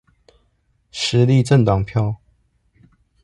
[0.89, 2.19] 時力政黨票